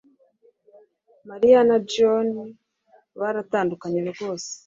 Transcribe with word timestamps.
Mariya 1.29 1.59
na 1.67 1.77
Joan 1.91 2.29
baratandukanye 3.19 3.99
rwose 4.11 4.51